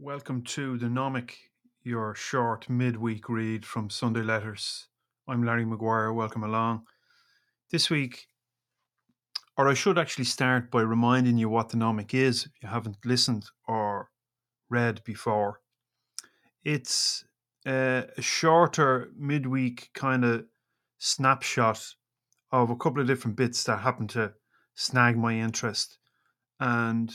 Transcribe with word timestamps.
Welcome 0.00 0.42
to 0.42 0.78
the 0.78 0.86
Gnōmic, 0.86 1.32
your 1.82 2.14
short 2.14 2.70
midweek 2.70 3.28
read 3.28 3.66
from 3.66 3.90
Sunday 3.90 4.22
Letters. 4.22 4.86
I'm 5.26 5.42
Larry 5.42 5.64
Maguire. 5.64 6.12
Welcome 6.12 6.44
along. 6.44 6.84
This 7.72 7.90
week, 7.90 8.28
or 9.56 9.68
I 9.68 9.74
should 9.74 9.98
actually 9.98 10.26
start 10.26 10.70
by 10.70 10.82
reminding 10.82 11.36
you 11.36 11.48
what 11.48 11.70
the 11.70 11.78
Gnōmic 11.78 12.14
is 12.14 12.46
if 12.46 12.52
you 12.62 12.68
haven't 12.68 12.98
listened 13.04 13.46
or 13.66 14.10
read 14.70 15.02
before. 15.02 15.62
It's 16.62 17.24
uh, 17.66 18.02
a 18.16 18.22
shorter 18.22 19.10
midweek 19.16 19.90
kind 19.94 20.24
of 20.24 20.44
snapshot 20.98 21.84
of 22.52 22.70
a 22.70 22.76
couple 22.76 23.00
of 23.00 23.08
different 23.08 23.36
bits 23.36 23.64
that 23.64 23.80
happen 23.80 24.06
to 24.08 24.34
snag 24.76 25.18
my 25.18 25.34
interest. 25.34 25.98
And 26.60 27.12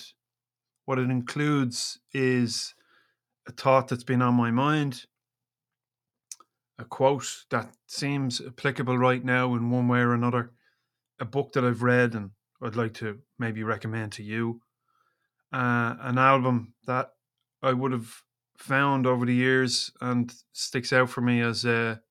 what 0.86 1.00
it 1.00 1.10
includes 1.10 2.00
is 2.14 2.74
a 3.48 3.52
thought 3.52 3.88
that's 3.88 4.04
been 4.04 4.22
on 4.22 4.34
my 4.36 4.52
mind, 4.52 5.06
a 6.78 6.86
quote 6.86 7.46
that 7.50 7.74
seems 7.88 8.42
applicable 8.42 8.98
right 8.98 9.24
now 9.24 9.54
in 9.56 9.70
one 9.70 9.88
way 9.88 10.00
or 10.00 10.14
another, 10.14 10.52
a 11.20 11.26
book 11.26 11.54
that 11.54 11.64
I've 11.64 11.84
read 11.84 12.16
and 12.16 12.32
I'd 12.62 12.76
like 12.76 12.94
to 12.96 13.20
maybe 13.38 13.64
recommend 13.64 14.14
to 14.14 14.24
you, 14.24 14.62
uh, 15.52 15.96
an 16.00 16.18
album 16.18 16.74
that 16.88 17.12
I 17.62 17.74
would 17.74 17.92
have 17.92 18.24
found 18.58 19.06
over 19.06 19.26
the 19.26 19.36
years 19.36 19.92
and 20.02 20.34
sticks 20.54 20.94
out 20.94 21.10
for 21.10 21.22
me 21.22 21.42
as 21.42 21.66
a 21.66 22.02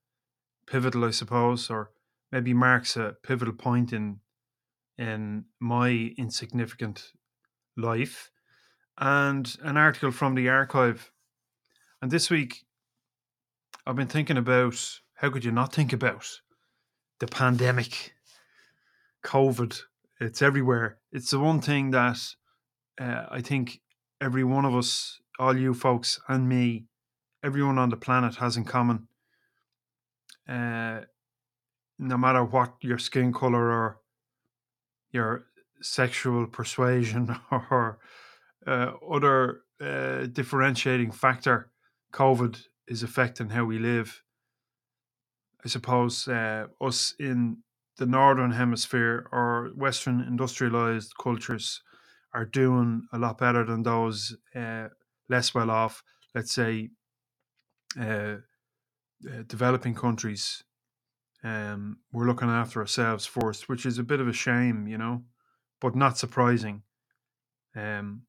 pivotal, 0.67 1.05
I 1.05 1.11
suppose, 1.11 1.71
or 1.71 1.91
maybe 2.31 2.55
marks 2.55 2.97
a 2.97 3.17
pivotal 3.23 3.55
point 3.55 3.93
in 3.93 4.21
in 4.99 5.47
my 5.59 6.13
insignificant 6.19 7.13
life 7.77 8.32
and 8.99 9.57
an 9.63 9.77
article 9.77 10.11
from 10.11 10.35
the 10.35 10.49
archive. 10.49 11.11
And 12.01 12.11
this 12.11 12.31
week, 12.31 12.65
I've 13.87 13.97
been 13.97 14.09
thinking 14.09 14.37
about 14.37 15.01
how 15.15 15.31
could 15.31 15.45
you 15.45 15.53
not 15.53 15.73
think 15.73 15.93
about 15.93 16.29
the 17.19 17.27
pandemic, 17.27 18.15
COVID? 19.25 19.81
It's 20.21 20.43
everywhere. 20.43 20.99
It's 21.11 21.31
the 21.31 21.39
one 21.39 21.61
thing 21.61 21.91
that 21.93 22.19
uh, 23.01 23.27
I 23.31 23.41
think 23.41 23.81
every 24.21 24.45
one 24.45 24.65
of 24.65 24.75
us, 24.75 25.21
all 25.39 25.57
you 25.57 25.75
folks 25.75 26.21
and 26.29 26.49
me, 26.49 26.85
everyone 27.43 27.79
on 27.79 27.91
the 27.91 27.97
planet 27.97 28.37
has 28.37 28.57
in 28.57 28.65
common. 28.65 29.09
Uh, 30.49 31.01
no 31.99 32.17
matter 32.17 32.45
what 32.45 32.75
your 32.81 32.99
skin 32.99 33.33
color 33.33 33.71
or 33.71 33.99
your 35.13 35.47
sexual 35.81 36.47
persuasion 36.47 37.37
or 37.51 37.99
uh, 38.67 38.93
other 39.11 39.63
uh, 39.81 40.27
differentiating 40.27 41.11
factor 41.11 41.71
COVID 42.13 42.63
is 42.89 43.03
affecting 43.03 43.51
how 43.51 43.65
we 43.65 43.79
live. 43.79 44.23
I 45.65 45.69
suppose 45.69 46.29
uh, 46.29 46.67
us 46.81 47.15
in 47.19 47.59
the 47.99 48.07
northern 48.07 48.53
hemisphere 48.53 49.29
or 49.33 49.71
Western 49.77 50.21
industrialized 50.21 51.13
cultures 51.21 51.83
are 52.35 52.45
doing 52.45 53.07
a 53.13 53.19
lot 53.19 53.39
better 53.39 53.65
than 53.65 53.83
those 53.83 54.37
uh, 54.55 54.89
less 55.29 55.55
well 55.55 55.71
off, 55.71 56.03
let's 56.35 56.53
say, 56.53 56.91
uh, 58.01 58.37
uh, 59.25 59.43
developing 59.47 59.95
countries. 59.95 60.65
Um, 61.45 61.99
we're 62.13 62.27
looking 62.27 62.49
after 62.49 62.81
ourselves 62.81 63.27
first, 63.27 63.69
which 63.69 63.85
is 63.85 63.99
a 63.99 64.05
bit 64.05 64.21
of 64.21 64.29
a 64.29 64.33
shame, 64.33 64.87
you 64.87 64.99
know, 64.99 65.25
but 65.81 65.95
not 65.95 66.19
surprising. 66.19 66.83
Um, 67.77 68.23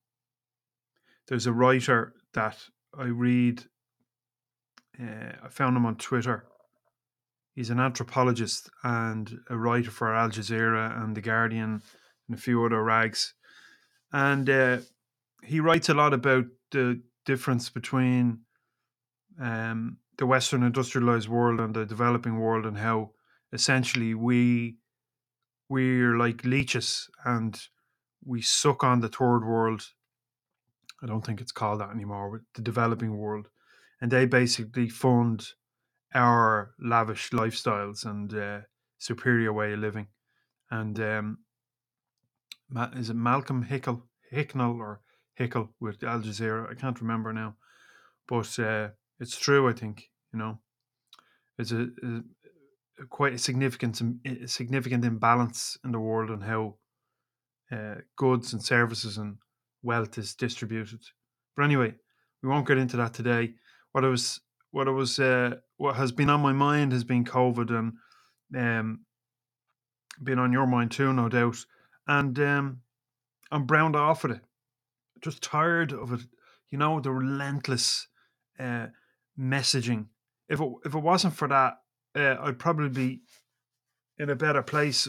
there's 1.28 1.48
a 1.48 1.54
writer 1.54 2.14
that 2.34 2.58
I 2.98 3.06
read. 3.06 3.64
Uh, 5.00 5.34
I 5.44 5.48
found 5.50 5.76
him 5.78 5.86
on 5.86 5.96
Twitter. 5.96 6.46
He's 7.56 7.70
an 7.70 7.80
anthropologist 7.80 8.70
and 8.84 9.40
a 9.50 9.58
writer 9.58 9.92
for 9.92 10.14
Al 10.14 10.30
Jazeera 10.30 11.02
and 11.02 11.16
The 11.16 11.22
Guardian 11.22 11.81
and 12.28 12.38
a 12.38 12.42
few 12.42 12.64
other 12.66 12.84
rags. 12.84 13.34
And 14.12 14.50
uh, 14.50 14.78
he 15.44 15.59
writes 15.59 15.90
a 15.90 15.94
lot 15.94 16.14
about 16.14 16.46
the 16.72 17.02
difference 17.26 17.70
between 17.70 18.40
um, 19.40 19.97
the 20.18 20.26
Western 20.26 20.64
industrialized 20.64 21.30
world 21.30 21.59
and 21.59 21.74
the 21.74 21.86
developing 21.86 22.40
world 22.40 22.66
and 22.66 22.78
how 22.78 23.12
essentially 23.52 24.14
we 24.14 24.78
we're 25.70 26.18
like 26.18 26.44
leeches 26.44 27.09
and 27.26 27.59
we 28.26 28.42
suck 28.42 28.84
on 28.84 29.00
the 29.00 29.08
third 29.08 29.44
world 29.44 29.88
I 31.03 31.08
don't 31.08 31.25
think 31.25 31.41
it's 31.41 31.52
called 31.52 31.81
that 31.81 31.90
anymore, 31.90 32.31
but 32.31 32.41
the 32.56 32.62
developing 32.62 33.18
world. 33.18 33.50
And 34.00 34.09
they 34.12 34.25
basically 34.25 34.90
fund 34.90 35.46
our 36.14 36.74
lavish 36.80 37.31
lifestyles 37.31 38.06
and 38.06 38.34
uh, 38.34 38.59
superior 39.00 39.52
way 39.52 39.74
of 39.74 39.80
living. 39.80 40.08
And 40.72 41.00
um, 41.00 41.38
is 42.96 43.09
it 43.09 43.16
Malcolm 43.16 43.66
Hickel, 43.66 44.03
Hicknell 44.31 44.80
or 44.80 45.02
Hickel 45.40 45.69
with 45.80 46.03
Al 46.03 46.22
Jazeera? 46.22 46.72
I 46.72 46.75
can't 46.75 47.02
remember 47.02 47.34
now, 47.34 47.56
but 48.28 48.58
uh, 48.59 48.90
it's 49.20 49.38
true. 49.38 49.68
I 49.70 49.74
think 49.74 50.09
you 50.31 50.40
know, 50.40 50.59
it's 51.58 51.72
a, 51.72 51.90
a, 52.03 53.06
quite 53.09 53.34
a 53.34 53.38
significant 53.38 54.02
a 54.25 54.47
significant 54.47 55.06
imbalance 55.06 55.78
in 55.84 55.91
the 55.91 56.00
world 56.00 56.30
and 56.30 56.44
how 56.44 56.75
uh, 57.72 57.96
goods 58.16 58.53
and 58.53 58.64
services 58.64 59.18
and 59.18 59.38
wealth 59.84 60.18
is 60.18 60.34
distributed. 60.34 61.02
But 61.56 61.64
anyway, 61.64 61.94
we 62.42 62.50
won't 62.50 62.68
get 62.68 62.78
into 62.78 62.98
that 62.98 63.14
today. 63.14 63.54
What 63.92 64.04
I 64.04 64.08
was, 64.08 64.40
what 64.72 64.88
I 64.88 64.92
was, 64.92 65.20
uh, 65.20 65.58
what 65.78 65.96
has 65.96 66.12
been 66.12 66.30
on 66.30 66.42
my 66.42 66.54
mind 66.54 66.92
has 66.94 67.04
been 67.04 67.26
COVID 67.26 67.70
and 67.70 67.94
um, 68.58 69.02
been 70.24 70.40
on 70.40 70.52
your 70.52 70.66
mind 70.66 70.92
too, 70.92 71.14
no 71.14 71.30
doubt. 71.30 71.58
And 72.08 72.38
um, 72.40 72.82
I'm 73.52 73.66
browned 73.66 73.96
off 73.96 74.24
with 74.24 74.34
it. 74.34 74.42
Just 75.22 75.42
tired 75.42 75.94
of 75.94 76.12
it. 76.14 76.22
You 76.70 76.78
know, 76.78 77.00
the 77.00 77.12
relentless 77.12 78.08
uh, 78.60 78.88
messaging. 79.40 80.08
If 80.50 80.60
it 80.60 80.70
if 80.86 80.96
it 80.96 81.00
wasn't 81.00 81.36
for 81.36 81.48
that, 81.48 81.78
uh, 82.16 82.36
I'd 82.42 82.60
probably 82.60 82.90
be 82.90 83.22
in 84.18 84.30
a 84.30 84.36
better 84.36 84.62
place. 84.62 85.08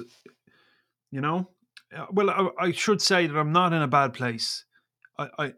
You 1.11 1.21
know, 1.21 1.49
well, 2.10 2.31
I, 2.31 2.66
I, 2.66 2.72
should 2.72 3.00
say 3.00 3.27
that 3.27 3.37
I'm 3.37 3.53
not 3.53 3.72
in 3.72 3.82
a 3.82 3.88
bad 3.88 4.15
place. 4.15 4.65
I, 5.19 5.28
I, 5.38 5.53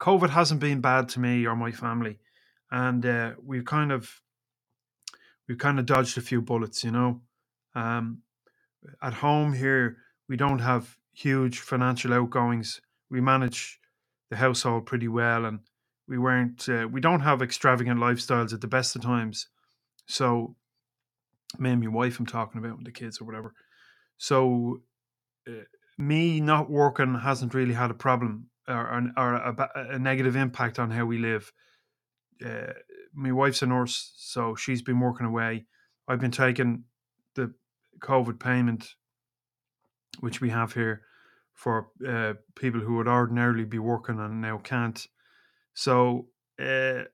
COVID 0.00 0.30
hasn't 0.30 0.60
been 0.60 0.80
bad 0.80 1.08
to 1.10 1.20
me 1.20 1.46
or 1.46 1.56
my 1.56 1.72
family, 1.72 2.18
and 2.70 3.04
uh, 3.04 3.32
we've 3.44 3.64
kind 3.64 3.92
of 3.92 4.20
we've 5.46 5.58
kind 5.58 5.78
of 5.78 5.86
dodged 5.86 6.18
a 6.18 6.22
few 6.22 6.40
bullets, 6.40 6.84
you 6.84 6.90
know. 6.90 7.20
Um, 7.74 8.22
at 9.02 9.14
home 9.14 9.52
here, 9.52 9.98
we 10.28 10.36
don't 10.36 10.60
have 10.60 10.96
huge 11.12 11.60
financial 11.60 12.14
outgoings. 12.14 12.80
We 13.10 13.20
manage 13.20 13.80
the 14.30 14.36
household 14.36 14.86
pretty 14.86 15.08
well, 15.08 15.44
and 15.44 15.60
we 16.06 16.18
weren't 16.18 16.68
uh, 16.68 16.88
we 16.90 17.00
don't 17.00 17.20
have 17.20 17.42
extravagant 17.42 18.00
lifestyles 18.00 18.52
at 18.52 18.60
the 18.60 18.68
best 18.68 18.96
of 18.96 19.02
times. 19.02 19.48
So, 20.06 20.56
me 21.58 21.70
and 21.70 21.82
my 21.82 21.88
wife, 21.88 22.18
I'm 22.18 22.26
talking 22.26 22.58
about, 22.58 22.76
with 22.76 22.86
the 22.86 22.92
kids 22.92 23.20
or 23.20 23.24
whatever. 23.24 23.54
So 24.18 24.76
uh, 24.76 24.80
me 25.98 26.40
not 26.40 26.70
working 26.70 27.14
hasn't 27.14 27.54
really 27.54 27.74
had 27.74 27.90
a 27.90 27.94
problem 27.94 28.48
or, 28.68 29.10
or 29.16 29.34
a, 29.34 29.70
a, 29.94 29.98
negative 29.98 30.36
impact 30.36 30.78
on 30.78 30.90
how 30.90 31.04
we 31.04 31.18
live. 31.18 31.52
Uh, 32.44 32.72
my 33.14 33.32
wife's 33.32 33.62
a 33.62 33.66
nurse, 33.66 34.12
so 34.16 34.54
she's 34.54 34.82
been 34.82 35.00
working 35.00 35.26
away. 35.26 35.66
I've 36.06 36.20
been 36.20 36.30
taking 36.30 36.84
the 37.34 37.52
COVID 38.00 38.38
payment, 38.38 38.94
which 40.20 40.40
we 40.40 40.50
have 40.50 40.72
here, 40.74 41.02
for 41.54 41.88
uh, 42.06 42.34
people 42.54 42.80
who 42.80 42.96
would 42.96 43.08
ordinarily 43.08 43.64
be 43.64 43.78
working 43.78 44.20
and 44.20 44.40
now 44.40 44.58
can't. 44.58 45.04
So 45.74 46.26
uh, 46.60 47.04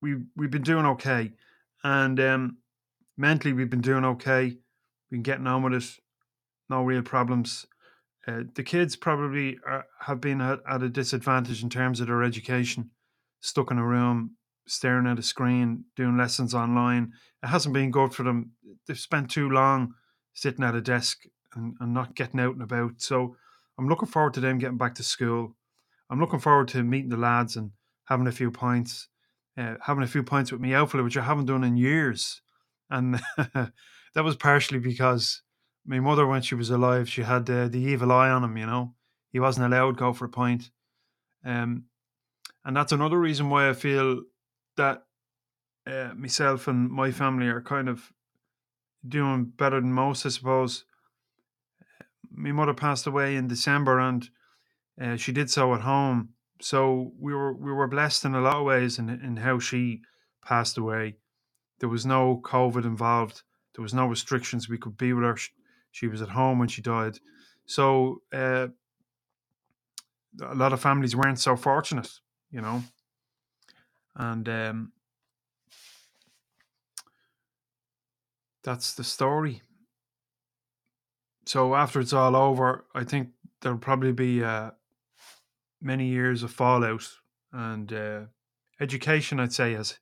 we 0.00 0.16
we've 0.36 0.50
been 0.50 0.62
doing 0.62 0.86
okay, 0.86 1.32
and 1.84 2.18
um, 2.20 2.58
mentally 3.16 3.52
we've 3.52 3.70
been 3.70 3.80
doing 3.80 4.04
okay. 4.04 4.44
We've 4.44 5.10
been 5.10 5.22
getting 5.22 5.46
on 5.46 5.62
with 5.62 5.74
it 5.74 5.98
no 6.68 6.82
real 6.82 7.02
problems. 7.02 7.66
Uh, 8.26 8.42
the 8.54 8.62
kids 8.62 8.96
probably 8.96 9.58
are, 9.66 9.86
have 10.00 10.20
been 10.20 10.40
at, 10.40 10.60
at, 10.68 10.82
a 10.82 10.88
disadvantage 10.88 11.62
in 11.62 11.70
terms 11.70 12.00
of 12.00 12.08
their 12.08 12.22
education, 12.22 12.90
stuck 13.40 13.70
in 13.70 13.78
a 13.78 13.86
room, 13.86 14.36
staring 14.66 15.06
at 15.06 15.18
a 15.18 15.22
screen, 15.22 15.84
doing 15.96 16.16
lessons 16.16 16.54
online. 16.54 17.12
It 17.42 17.46
hasn't 17.46 17.74
been 17.74 17.90
good 17.90 18.12
for 18.12 18.24
them. 18.24 18.52
They've 18.86 18.98
spent 18.98 19.30
too 19.30 19.48
long 19.48 19.94
sitting 20.34 20.64
at 20.64 20.74
a 20.74 20.80
desk 20.80 21.22
and, 21.54 21.74
and 21.80 21.94
not 21.94 22.14
getting 22.14 22.40
out 22.40 22.54
and 22.54 22.62
about. 22.62 23.00
So 23.00 23.36
I'm 23.78 23.88
looking 23.88 24.08
forward 24.08 24.34
to 24.34 24.40
them 24.40 24.58
getting 24.58 24.76
back 24.76 24.94
to 24.96 25.02
school. 25.02 25.56
I'm 26.10 26.20
looking 26.20 26.40
forward 26.40 26.68
to 26.68 26.82
meeting 26.82 27.10
the 27.10 27.16
lads 27.16 27.56
and 27.56 27.70
having 28.04 28.26
a 28.26 28.32
few 28.32 28.50
pints, 28.50 29.08
uh, 29.56 29.74
having 29.82 30.02
a 30.02 30.08
few 30.08 30.22
pints 30.22 30.52
with 30.52 30.60
me 30.60 30.74
outfit, 30.74 31.02
which 31.04 31.16
I 31.16 31.24
haven't 31.24 31.46
done 31.46 31.64
in 31.64 31.76
years. 31.76 32.40
And 32.90 33.20
that 33.36 34.24
was 34.24 34.36
partially 34.36 34.78
because 34.78 35.42
my 35.88 36.00
mother, 36.00 36.26
when 36.26 36.42
she 36.42 36.54
was 36.54 36.68
alive, 36.68 37.08
she 37.08 37.22
had 37.22 37.48
uh, 37.48 37.66
the 37.66 37.80
evil 37.80 38.12
eye 38.12 38.28
on 38.28 38.44
him. 38.44 38.58
You 38.58 38.66
know, 38.66 38.94
he 39.30 39.40
wasn't 39.40 39.72
allowed 39.72 39.92
to 39.92 39.98
go 39.98 40.12
for 40.12 40.26
a 40.26 40.28
pint. 40.28 40.70
Um, 41.44 41.84
and 42.62 42.76
that's 42.76 42.92
another 42.92 43.18
reason 43.18 43.48
why 43.48 43.70
I 43.70 43.72
feel 43.72 44.22
that 44.76 45.04
uh, 45.86 46.10
myself 46.14 46.68
and 46.68 46.90
my 46.90 47.10
family 47.10 47.46
are 47.46 47.62
kind 47.62 47.88
of 47.88 48.12
doing 49.06 49.46
better 49.46 49.80
than 49.80 49.92
most, 49.94 50.26
I 50.26 50.28
suppose. 50.28 50.84
My 52.30 52.52
mother 52.52 52.74
passed 52.74 53.06
away 53.06 53.36
in 53.36 53.48
December, 53.48 53.98
and 53.98 54.28
uh, 55.00 55.16
she 55.16 55.32
did 55.32 55.50
so 55.50 55.74
at 55.74 55.80
home. 55.80 56.34
So 56.60 57.12
we 57.18 57.34
were 57.34 57.54
we 57.54 57.72
were 57.72 57.88
blessed 57.88 58.26
in 58.26 58.34
a 58.34 58.42
lot 58.42 58.56
of 58.56 58.66
ways 58.66 58.98
in 58.98 59.08
in 59.08 59.38
how 59.38 59.58
she 59.58 60.02
passed 60.44 60.76
away. 60.76 61.16
There 61.78 61.88
was 61.88 62.04
no 62.04 62.42
COVID 62.44 62.84
involved. 62.84 63.42
There 63.74 63.82
was 63.82 63.94
no 63.94 64.06
restrictions. 64.06 64.68
We 64.68 64.76
could 64.76 64.98
be 64.98 65.14
with 65.14 65.24
her. 65.24 65.38
Sh- 65.90 65.98
She 65.98 66.06
was 66.08 66.22
at 66.22 66.30
home 66.30 66.58
when 66.58 66.68
she 66.68 66.82
died. 66.82 67.18
So 67.66 68.22
uh, 68.32 68.68
a 70.42 70.54
lot 70.54 70.72
of 70.72 70.80
families 70.80 71.14
weren't 71.16 71.38
so 71.38 71.56
fortunate, 71.56 72.10
you 72.50 72.60
know. 72.60 72.82
And 74.14 74.48
um, 74.48 74.92
that's 78.62 78.94
the 78.94 79.04
story. 79.04 79.62
So 81.46 81.74
after 81.74 82.00
it's 82.00 82.12
all 82.12 82.36
over, 82.36 82.84
I 82.94 83.04
think 83.04 83.30
there'll 83.60 83.78
probably 83.78 84.12
be 84.12 84.44
uh, 84.44 84.72
many 85.80 86.06
years 86.08 86.42
of 86.42 86.50
fallout, 86.50 87.08
and 87.52 87.92
uh, 87.92 88.20
education, 88.80 89.40
I'd 89.40 89.52
say, 89.52 89.72
has 89.74 89.98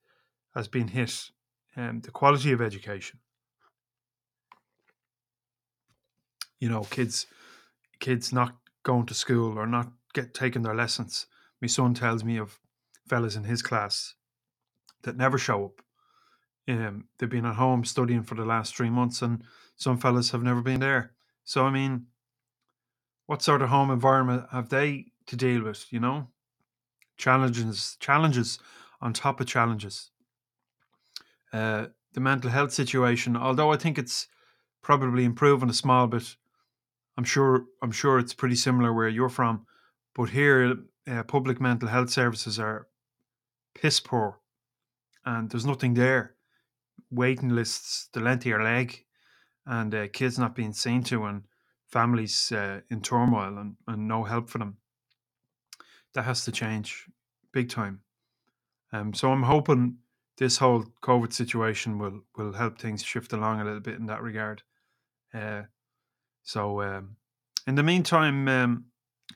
has 0.54 0.68
been 0.68 0.88
hit. 0.88 1.30
Um, 1.76 2.00
the 2.00 2.10
quality 2.10 2.52
of 2.52 2.62
education, 2.62 3.20
you 6.58 6.68
know, 6.68 6.82
kids 6.82 7.26
kids 7.98 8.32
not 8.32 8.56
going 8.82 9.06
to 9.06 9.14
school 9.14 9.58
or 9.58 9.66
not 9.66 9.90
get 10.12 10.34
taking 10.34 10.62
their 10.62 10.74
lessons. 10.74 11.26
My 11.60 11.68
son 11.68 11.94
tells 11.94 12.24
me 12.24 12.38
of 12.38 12.58
fellas 13.08 13.36
in 13.36 13.44
his 13.44 13.62
class 13.62 14.14
that 15.02 15.16
never 15.16 15.38
show 15.38 15.64
up. 15.66 15.82
Um, 16.68 17.04
they've 17.18 17.28
been 17.28 17.46
at 17.46 17.54
home 17.54 17.84
studying 17.84 18.22
for 18.22 18.34
the 18.34 18.44
last 18.44 18.76
three 18.76 18.90
months, 18.90 19.22
and 19.22 19.44
some 19.76 19.98
fellas 19.98 20.30
have 20.32 20.42
never 20.42 20.62
been 20.62 20.80
there. 20.80 21.12
So, 21.44 21.64
I 21.64 21.70
mean, 21.70 22.06
what 23.26 23.42
sort 23.42 23.62
of 23.62 23.68
home 23.68 23.90
environment 23.90 24.46
have 24.50 24.68
they 24.68 25.06
to 25.26 25.36
deal 25.36 25.62
with? 25.62 25.86
You 25.90 26.00
know, 26.00 26.28
challenges, 27.16 27.96
challenges 28.00 28.58
on 29.00 29.12
top 29.12 29.40
of 29.40 29.46
challenges. 29.46 30.10
Uh, 31.52 31.86
the 32.14 32.20
mental 32.20 32.50
health 32.50 32.72
situation, 32.72 33.36
although 33.36 33.70
I 33.70 33.76
think 33.76 33.98
it's 33.98 34.26
probably 34.82 35.24
improving 35.24 35.70
a 35.70 35.74
small 35.74 36.06
bit, 36.06 36.34
I'm 37.16 37.24
sure 37.24 37.64
I'm 37.82 37.92
sure 37.92 38.18
it's 38.18 38.34
pretty 38.34 38.56
similar 38.56 38.92
where 38.92 39.08
you're 39.08 39.28
from. 39.28 39.66
But 40.14 40.30
here, 40.30 40.76
uh, 41.10 41.22
public 41.24 41.60
mental 41.60 41.88
health 41.88 42.10
services 42.10 42.58
are 42.58 42.88
piss 43.74 44.00
poor, 44.00 44.40
and 45.24 45.50
there's 45.50 45.66
nothing 45.66 45.94
there. 45.94 46.34
Waiting 47.10 47.50
lists, 47.50 48.08
the 48.12 48.20
length 48.20 48.42
of 48.42 48.46
your 48.46 48.62
leg, 48.62 49.04
and 49.66 49.94
uh, 49.94 50.08
kids 50.08 50.38
not 50.38 50.54
being 50.54 50.72
seen 50.72 51.02
to, 51.04 51.24
and 51.24 51.42
families 51.86 52.52
uh, 52.52 52.80
in 52.90 53.00
turmoil, 53.00 53.58
and, 53.58 53.76
and 53.86 54.08
no 54.08 54.24
help 54.24 54.48
for 54.50 54.58
them. 54.58 54.78
That 56.14 56.24
has 56.24 56.44
to 56.44 56.52
change 56.52 57.06
big 57.52 57.68
time. 57.68 58.00
Um, 58.92 59.14
so 59.14 59.30
I'm 59.30 59.42
hoping 59.42 59.98
this 60.38 60.58
whole 60.58 60.84
COVID 61.02 61.32
situation 61.32 61.98
will 61.98 62.22
will 62.36 62.52
help 62.52 62.78
things 62.78 63.02
shift 63.02 63.32
along 63.32 63.60
a 63.60 63.64
little 63.64 63.80
bit 63.80 63.98
in 63.98 64.06
that 64.06 64.22
regard. 64.22 64.62
Uh, 65.32 65.62
so 66.46 66.80
um, 66.80 67.16
in 67.66 67.74
the 67.74 67.82
meantime, 67.82 68.46
um, 68.46 68.84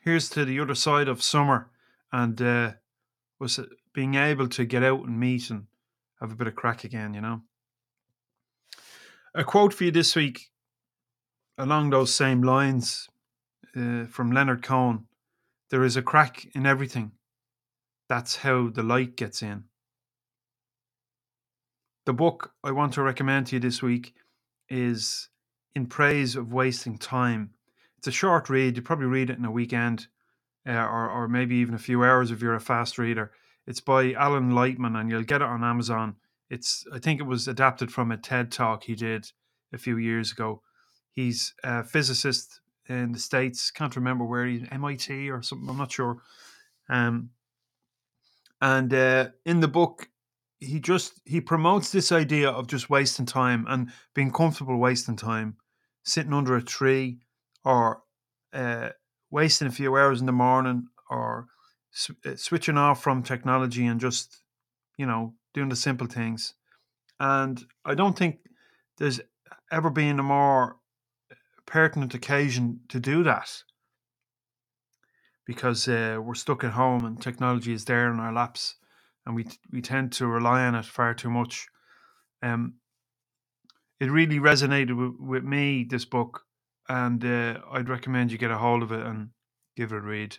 here's 0.05 0.29
to 0.31 0.45
the 0.45 0.61
other 0.61 0.77
side 0.77 1.09
of 1.09 1.21
summer 1.21 1.69
and 2.13 2.41
uh, 2.41 2.73
was 3.41 3.59
it 3.59 3.69
being 3.93 4.15
able 4.15 4.49
to 4.49 4.65
get 4.65 4.85
out 4.85 5.05
and 5.05 5.19
meet 5.19 5.51
and 5.51 5.67
have 6.21 6.31
a 6.31 6.37
bit 6.37 6.47
of 6.47 6.55
crack 6.55 6.85
again, 6.85 7.13
you 7.13 7.21
know. 7.21 7.43
A 9.35 9.43
quote 9.43 9.75
for 9.75 9.85
you 9.85 9.91
this 9.91 10.15
week 10.15 10.51
along 11.59 11.91
those 11.91 12.15
same 12.15 12.45
lines 12.45 13.09
uh, 13.77 14.05
from 14.05 14.31
Leonard 14.31 14.63
Cohen. 14.63 15.07
There 15.71 15.83
is 15.83 15.97
a 15.97 16.03
crack 16.03 16.47
in 16.55 16.65
everything. 16.65 17.11
That's 18.09 18.37
how 18.37 18.69
the 18.69 18.85
light 18.85 19.17
gets 19.17 19.43
in. 19.43 19.65
The 22.07 22.13
book 22.13 22.53
I 22.63 22.71
want 22.71 22.95
to 22.95 23.03
recommend 23.03 23.49
to 23.49 23.57
you 23.57 23.61
this 23.61 23.83
week 23.83 24.15
is 24.69 25.29
In 25.75 25.87
Praise 25.87 26.37
of 26.37 26.53
Wasting 26.53 26.99
Time. 26.99 27.51
It's 27.99 28.09
a 28.09 28.13
short 28.13 28.49
read. 28.49 28.77
You 28.77 28.83
probably 28.83 29.07
read 29.07 29.31
it 29.31 29.39
in 29.39 29.45
a 29.45 29.51
weekend 29.51 30.09
uh, 30.67 30.73
or, 30.73 31.09
or 31.09 31.29
maybe 31.29 31.57
even 31.57 31.75
a 31.75 31.79
few 31.79 32.03
hours 32.05 32.31
if 32.31 32.43
you're 32.43 32.55
a 32.55 32.61
fast 32.61 32.99
reader. 32.99 33.33
It's 33.67 33.81
by 33.81 34.13
Alan 34.13 34.53
Lightman 34.53 34.99
and 34.99 35.11
you'll 35.11 35.23
get 35.23 35.43
it 35.43 35.49
on 35.49 35.63
Amazon. 35.63 36.17
It's 36.49 36.85
I 36.93 36.99
think 36.99 37.21
it 37.21 37.27
was 37.27 37.47
adapted 37.47 37.93
from 37.93 38.11
a 38.11 38.17
TED 38.17 38.51
talk 38.51 38.85
he 38.85 38.95
did 38.95 39.31
a 39.73 39.79
few 39.79 39.97
years 39.97 40.33
ago. 40.33 40.63
He's 41.13 41.55
a 41.63 41.85
physicist 41.85 42.61
in 42.89 43.13
the 43.13 43.19
States. 43.19 43.71
Can't 43.71 43.95
remember 43.95 44.25
where 44.25 44.47
he's 44.47 44.67
MIT 44.71 45.31
or 45.31 45.43
something. 45.43 45.69
I'm 45.69 45.79
not 45.79 45.93
sure. 45.93 46.19
Um, 46.89 47.31
and 48.61 48.93
uh, 48.93 49.29
in 49.47 49.61
the 49.61 49.69
book, 49.69 50.09
he 50.61 50.79
just 50.79 51.21
he 51.25 51.41
promotes 51.41 51.91
this 51.91 52.13
idea 52.13 52.51
of 52.51 52.67
just 52.67 52.91
wasting 52.91 53.27
time 53.27 53.65
and 53.69 53.91
being 54.15 54.31
comfortable 54.31 54.77
wasting 54.77 55.17
time, 55.17 55.57
sitting 56.05 56.35
under 56.35 56.55
a 56.55 56.63
tree, 56.63 57.19
or 57.65 58.03
uh, 58.53 58.91
wasting 59.31 59.69
a 59.69 59.73
few 59.73 59.97
hours 59.97 60.21
in 60.21 60.27
the 60.27 60.33
morning, 60.33 60.87
or 61.09 61.47
sw- 61.91 62.11
uh, 62.27 62.37
switching 62.37 62.77
off 62.77 63.03
from 63.03 63.23
technology 63.23 63.87
and 63.87 64.01
just 64.01 64.43
you 64.99 65.07
know 65.07 65.35
doing 65.55 65.71
the 65.71 65.77
simple 65.77 66.07
things. 66.07 66.55
And 67.19 67.65
I 67.85 67.95
don't 67.95 68.17
think 68.17 68.41
there's 68.99 69.21
ever 69.73 69.91
been 69.91 70.19
a 70.21 70.23
more 70.23 70.77
pertinent 71.65 72.15
occasion 72.15 72.81
to 72.89 73.01
do 73.01 73.23
that 73.23 73.63
because 75.47 75.89
uh, 75.89 76.19
we're 76.23 76.35
stuck 76.35 76.65
at 76.65 76.73
home 76.73 77.05
and 77.05 77.21
technology 77.21 77.73
is 77.73 77.85
there 77.87 78.13
in 78.13 78.21
our 78.21 78.33
laps 78.33 78.77
and 79.31 79.37
we 79.37 79.47
we 79.71 79.81
tend 79.81 80.13
to 80.13 80.27
rely 80.27 80.65
on 80.65 80.75
it 80.75 80.85
far 80.85 81.15
too 81.15 81.31
much. 81.31 81.69
Um, 82.43 82.75
it 84.01 84.11
really 84.11 84.39
resonated 84.39 84.97
with, 84.97 85.21
with 85.21 85.45
me 85.45 85.87
this 85.89 86.05
book, 86.05 86.43
and 86.89 87.25
uh, 87.25 87.61
I'd 87.71 87.89
recommend 87.89 88.33
you 88.33 88.39
get 88.39 88.51
a 88.51 88.59
hold 88.59 88.83
of 88.83 88.91
it 88.93 89.07
and 89.07 89.31
give 89.77 89.93
it 89.93 89.97
a 89.97 90.01
read. 90.01 90.39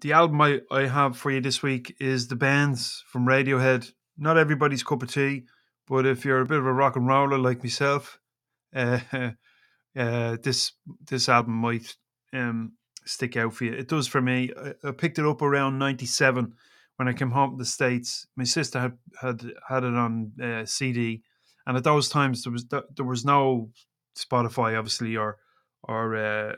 The 0.00 0.12
album 0.12 0.40
I, 0.40 0.60
I 0.70 0.86
have 0.86 1.16
for 1.18 1.30
you 1.30 1.40
this 1.40 1.62
week 1.62 1.94
is 2.00 2.28
The 2.28 2.36
Bends 2.36 3.04
from 3.08 3.26
Radiohead. 3.26 3.90
Not 4.16 4.38
everybody's 4.38 4.82
cup 4.82 5.02
of 5.02 5.12
tea, 5.12 5.44
but 5.86 6.06
if 6.06 6.24
you're 6.24 6.40
a 6.40 6.46
bit 6.46 6.58
of 6.58 6.66
a 6.66 6.72
rock 6.72 6.96
and 6.96 7.06
roller 7.06 7.38
like 7.38 7.62
myself, 7.62 8.18
uh, 8.74 9.00
uh, 9.98 10.36
this 10.42 10.72
this 11.06 11.28
album 11.28 11.54
might 11.54 11.94
um, 12.32 12.72
stick 13.04 13.36
out 13.36 13.52
for 13.52 13.64
you. 13.64 13.72
It 13.72 13.88
does 13.88 14.06
for 14.06 14.22
me. 14.22 14.50
I, 14.58 14.88
I 14.88 14.92
picked 14.92 15.18
it 15.18 15.26
up 15.26 15.42
around 15.42 15.78
'97 15.78 16.54
when 16.96 17.08
I 17.08 17.12
came 17.12 17.30
home 17.30 17.52
to 17.52 17.56
the 17.56 17.64
states. 17.64 18.26
My 18.36 18.44
sister 18.44 18.80
had 18.80 18.98
had 19.20 19.52
had 19.68 19.84
it 19.84 19.94
on 19.94 20.32
uh, 20.42 20.64
CD, 20.64 21.22
and 21.66 21.76
at 21.76 21.84
those 21.84 22.08
times 22.08 22.42
there 22.42 22.52
was 22.52 22.66
there 22.68 23.06
was 23.06 23.24
no 23.24 23.70
Spotify, 24.16 24.76
obviously, 24.76 25.16
or 25.16 25.38
or 25.82 26.16
uh, 26.16 26.56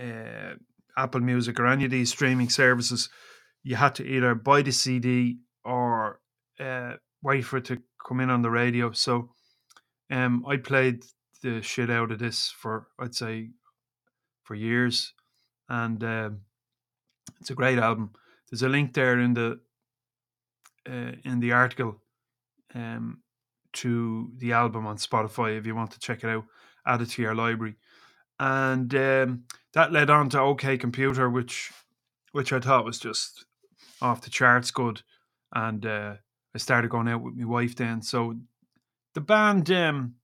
uh, 0.00 0.54
Apple 0.96 1.20
Music 1.20 1.58
or 1.60 1.66
any 1.66 1.84
of 1.84 1.90
these 1.90 2.10
streaming 2.10 2.48
services. 2.48 3.08
You 3.62 3.76
had 3.76 3.94
to 3.96 4.04
either 4.04 4.34
buy 4.34 4.62
the 4.62 4.72
CD 4.72 5.38
or 5.64 6.20
uh, 6.58 6.94
wait 7.22 7.42
for 7.42 7.58
it 7.58 7.66
to 7.66 7.82
come 8.06 8.20
in 8.20 8.30
on 8.30 8.42
the 8.42 8.50
radio. 8.50 8.92
So, 8.92 9.30
um, 10.10 10.44
I 10.48 10.56
played 10.56 11.04
the 11.42 11.60
shit 11.62 11.90
out 11.90 12.10
of 12.10 12.18
this 12.18 12.50
for 12.50 12.88
I'd 12.98 13.14
say 13.14 13.50
for 14.42 14.54
years, 14.54 15.12
and 15.68 16.02
um, 16.02 16.40
it's 17.40 17.50
a 17.50 17.54
great 17.54 17.78
album. 17.78 18.12
There's 18.50 18.62
a 18.62 18.68
link 18.68 18.94
there 18.94 19.18
in 19.18 19.34
the 19.34 19.60
uh, 20.88 21.12
in 21.24 21.40
the 21.40 21.52
article 21.52 22.00
um, 22.74 23.22
to 23.74 24.30
the 24.38 24.52
album 24.52 24.86
on 24.86 24.96
Spotify 24.96 25.58
if 25.58 25.66
you 25.66 25.74
want 25.74 25.90
to 25.92 26.00
check 26.00 26.24
it 26.24 26.30
out. 26.30 26.44
Add 26.86 27.02
it 27.02 27.10
to 27.10 27.22
your 27.22 27.34
library, 27.34 27.76
and 28.40 28.94
um, 28.94 29.44
that 29.74 29.92
led 29.92 30.10
on 30.10 30.30
to 30.30 30.40
OK 30.40 30.78
Computer, 30.78 31.28
which 31.28 31.70
which 32.32 32.52
I 32.52 32.60
thought 32.60 32.84
was 32.84 32.98
just 32.98 33.44
off 34.00 34.22
the 34.22 34.30
charts 34.30 34.70
good, 34.70 35.02
and 35.54 35.84
uh, 35.84 36.14
I 36.54 36.58
started 36.58 36.90
going 36.90 37.08
out 37.08 37.22
with 37.22 37.34
my 37.34 37.44
wife 37.44 37.76
then. 37.76 38.00
So 38.02 38.36
the 39.14 39.20
band, 39.20 39.70
um, 39.70 40.14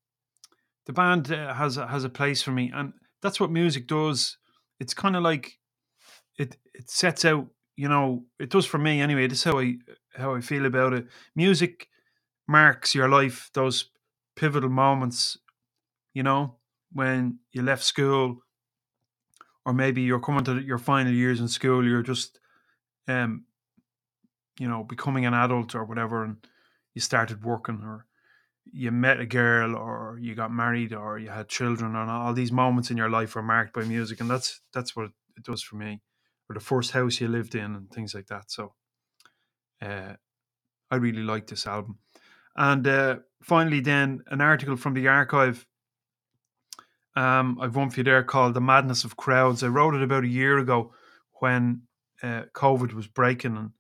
the 0.87 0.93
band 0.93 1.31
uh, 1.31 1.55
has 1.55 1.77
has 1.77 2.05
a 2.05 2.09
place 2.09 2.43
for 2.43 2.53
me, 2.53 2.73
and 2.75 2.95
that's 3.21 3.41
what 3.41 3.51
music 3.51 3.87
does. 3.87 4.39
It's 4.81 4.95
kind 4.95 5.17
of 5.17 5.23
like 5.23 5.59
it 6.39 6.57
it 6.73 6.89
sets 6.89 7.25
out 7.25 7.49
you 7.77 7.89
know 7.89 8.25
it 8.39 8.51
does 8.51 8.67
for 8.67 8.79
me 8.79 9.01
anyway 9.01 9.27
this 9.27 9.39
is 9.39 9.45
how 9.45 9.59
i 9.59 9.77
how 10.17 10.35
i 10.35 10.41
feel 10.41 10.67
about 10.67 10.93
it 10.93 11.07
music 11.35 11.89
marks 12.47 12.95
your 12.95 13.09
life 13.09 13.51
those 13.55 13.91
pivotal 14.37 14.71
moments 14.71 15.39
you 16.13 16.23
know 16.23 16.57
when 16.93 17.39
you 17.53 17.63
left 17.63 17.83
school 17.83 18.39
or 19.67 19.73
maybe 19.73 20.03
you're 20.03 20.21
coming 20.21 20.45
to 20.45 20.61
your 20.61 20.79
final 20.79 21.13
years 21.13 21.41
in 21.41 21.49
school 21.49 21.85
you're 21.85 22.03
just 22.03 22.39
um, 23.09 23.45
you 24.59 24.69
know, 24.69 24.85
becoming 24.85 25.27
an 25.27 25.35
adult 25.35 25.75
or 25.75 25.85
whatever, 25.85 26.25
and 26.25 26.37
you 26.95 27.01
started 27.01 27.45
working, 27.45 27.81
or 27.83 28.07
you 28.73 28.91
met 28.91 29.21
a 29.21 29.27
girl, 29.27 29.75
or 29.77 30.19
you 30.21 30.35
got 30.35 30.53
married, 30.53 30.93
or 30.93 31.19
you 31.19 31.29
had 31.29 31.49
children, 31.49 31.97
and 31.97 32.11
all 32.11 32.33
these 32.33 32.53
moments 32.53 32.91
in 32.91 32.97
your 32.97 33.11
life 33.11 33.35
are 33.37 33.43
marked 33.43 33.75
by 33.75 33.85
music, 33.85 34.21
and 34.21 34.31
that's 34.31 34.61
that's 34.73 34.95
what 34.95 35.07
it 35.37 35.43
does 35.43 35.63
for 35.63 35.77
me. 35.77 36.01
Or 36.49 36.55
the 36.55 36.61
first 36.61 36.93
house 36.93 37.21
you 37.21 37.29
lived 37.29 37.55
in, 37.55 37.75
and 37.75 37.91
things 37.91 38.15
like 38.15 38.27
that. 38.27 38.51
So, 38.51 38.75
uh, 39.81 40.15
I 40.91 40.97
really 40.97 41.23
like 41.23 41.47
this 41.47 41.67
album. 41.67 41.99
And 42.57 42.87
uh, 42.87 43.17
finally, 43.43 43.81
then 43.81 44.23
an 44.29 44.41
article 44.41 44.77
from 44.77 44.95
the 44.95 45.09
archive. 45.09 45.67
Um, 47.17 47.59
I've 47.61 47.77
one 47.77 47.91
for 47.91 48.01
you 48.01 48.05
there 48.05 48.23
called 48.25 48.55
"The 48.55 48.61
Madness 48.61 49.05
of 49.05 49.17
Crowds." 49.17 49.63
I 49.63 49.69
wrote 49.69 49.95
it 49.95 50.03
about 50.03 50.25
a 50.25 50.29
year 50.29 50.59
ago 50.59 50.93
when 51.41 51.83
uh, 52.23 52.43
COVID 52.53 52.93
was 52.93 53.07
breaking 53.07 53.57
and 53.57 53.71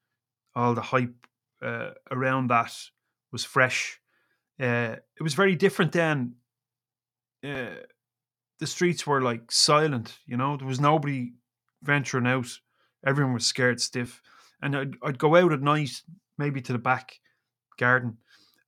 all 0.54 0.74
the 0.74 0.82
hype 0.82 1.26
uh, 1.62 1.90
around 2.10 2.48
that 2.48 2.72
was 3.32 3.44
fresh. 3.44 4.00
Uh, 4.60 4.96
it 5.18 5.22
was 5.22 5.34
very 5.34 5.56
different 5.56 5.92
then. 5.92 6.36
Uh, 7.42 7.74
the 8.60 8.66
streets 8.66 9.06
were 9.06 9.20
like 9.20 9.50
silent, 9.50 10.18
you 10.26 10.36
know. 10.36 10.56
There 10.56 10.66
was 10.66 10.80
nobody 10.80 11.32
venturing 11.84 12.26
out. 12.26 12.48
Everyone 13.06 13.34
was 13.34 13.46
scared 13.46 13.80
stiff, 13.80 14.22
and 14.62 14.76
I'd, 14.76 14.94
I'd 15.02 15.18
go 15.18 15.36
out 15.36 15.52
at 15.52 15.60
night, 15.60 16.02
maybe 16.38 16.60
to 16.62 16.72
the 16.72 16.78
back 16.78 17.20
garden, 17.78 18.18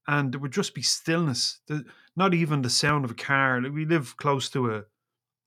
and 0.06 0.32
there 0.32 0.40
would 0.40 0.52
just 0.52 0.74
be 0.74 0.82
stillness. 0.82 1.60
The, 1.66 1.84
not 2.16 2.34
even 2.34 2.62
the 2.62 2.70
sound 2.70 3.04
of 3.04 3.10
a 3.10 3.14
car. 3.14 3.60
We 3.60 3.84
live 3.84 4.16
close 4.16 4.48
to 4.50 4.74
a 4.74 4.84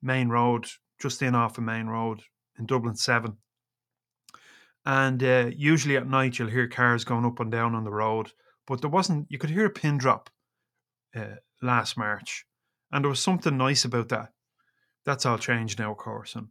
main 0.02 0.30
road, 0.30 0.68
just 1.00 1.22
in 1.22 1.36
off 1.36 1.58
a 1.58 1.62
main 1.62 1.88
road 1.88 2.22
in 2.58 2.66
Dublin 2.66 2.96
Seven, 2.96 3.38
and 4.86 5.24
uh, 5.24 5.52
usually 5.56 5.98
at 5.98 6.08
night 6.08 6.40
you'll 6.40 6.50
hear 6.50 6.68
cars 6.68 7.04
going 7.06 7.26
up 7.26 7.40
and 7.40 7.52
down 7.52 7.76
on 7.76 7.84
the 7.84 7.92
road. 7.92 8.32
But 8.68 8.82
there 8.82 8.90
wasn't. 8.90 9.28
You 9.30 9.38
could 9.38 9.50
hear 9.50 9.66
a 9.66 9.70
pin 9.70 9.98
drop 9.98 10.30
uh, 11.16 11.36
last 11.62 11.98
March, 11.98 12.46
and 12.92 13.04
there 13.04 13.10
was 13.10 13.20
something 13.20 13.58
nice 13.58 13.86
about 13.86 14.10
that. 14.10 14.34
That's 15.06 15.26
all 15.26 15.38
changed 15.38 15.80
now, 15.80 15.92
of 15.92 15.98
course, 15.98 16.36
and 16.36 16.48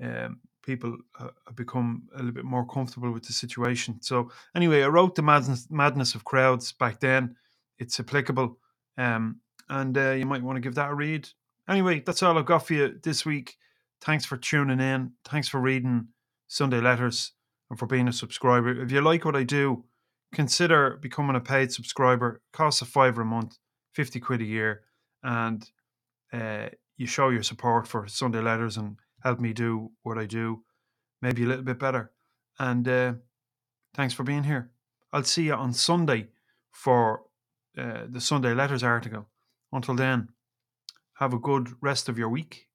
um, 0.00 0.40
people 0.62 0.96
uh, 1.18 1.28
become 1.54 2.08
a 2.14 2.18
little 2.18 2.32
bit 2.32 2.44
more 2.44 2.64
comfortable 2.66 3.10
with 3.10 3.24
the 3.24 3.32
situation. 3.32 4.00
So 4.00 4.30
anyway, 4.54 4.82
I 4.82 4.88
wrote 4.88 5.14
the 5.14 5.22
madness, 5.22 5.66
madness 5.70 6.14
of 6.14 6.24
crowds 6.24 6.72
back 6.72 7.00
then. 7.00 7.36
It's 7.78 7.98
applicable, 7.98 8.58
um, 8.96 9.40
and 9.68 9.96
uh, 9.98 10.12
you 10.12 10.26
might 10.26 10.42
want 10.42 10.56
to 10.56 10.60
give 10.60 10.76
that 10.76 10.90
a 10.90 10.94
read. 10.94 11.28
Anyway, 11.68 12.00
that's 12.00 12.22
all 12.22 12.38
I've 12.38 12.46
got 12.46 12.66
for 12.66 12.74
you 12.74 13.00
this 13.02 13.26
week. 13.26 13.56
Thanks 14.00 14.24
for 14.24 14.36
tuning 14.36 14.80
in. 14.80 15.12
Thanks 15.24 15.48
for 15.48 15.60
reading 15.60 16.08
Sunday 16.48 16.80
Letters 16.80 17.32
and 17.70 17.78
for 17.78 17.86
being 17.86 18.08
a 18.08 18.12
subscriber. 18.12 18.82
If 18.82 18.92
you 18.92 19.00
like 19.00 19.24
what 19.24 19.36
I 19.36 19.44
do, 19.44 19.84
consider 20.34 20.98
becoming 21.00 21.36
a 21.36 21.40
paid 21.40 21.72
subscriber. 21.72 22.34
It 22.34 22.42
costs 22.52 22.82
a 22.82 22.84
fiver 22.84 23.22
a 23.22 23.24
month, 23.24 23.58
fifty 23.94 24.20
quid 24.20 24.40
a 24.40 24.44
year, 24.44 24.82
and 25.22 25.68
uh, 26.32 26.68
you 26.96 27.06
show 27.06 27.30
your 27.30 27.42
support 27.42 27.88
for 27.88 28.06
Sunday 28.06 28.40
Letters 28.40 28.76
and 28.76 28.96
help 29.22 29.40
me 29.40 29.52
do 29.52 29.90
what 30.02 30.18
I 30.18 30.26
do, 30.26 30.62
maybe 31.20 31.44
a 31.44 31.46
little 31.46 31.64
bit 31.64 31.78
better. 31.78 32.12
And 32.58 32.86
uh, 32.88 33.14
thanks 33.94 34.14
for 34.14 34.22
being 34.24 34.44
here. 34.44 34.70
I'll 35.12 35.24
see 35.24 35.44
you 35.44 35.54
on 35.54 35.72
Sunday 35.72 36.28
for 36.70 37.22
uh, 37.76 38.04
the 38.08 38.20
Sunday 38.20 38.54
Letters 38.54 38.82
article. 38.82 39.26
Until 39.72 39.94
then, 39.94 40.28
have 41.14 41.32
a 41.32 41.38
good 41.38 41.70
rest 41.80 42.08
of 42.08 42.18
your 42.18 42.28
week 42.28 42.68